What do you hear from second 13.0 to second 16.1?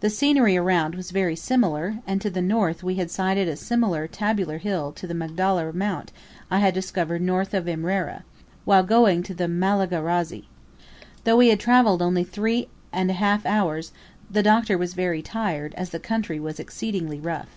a half hours the Doctor was very tired as the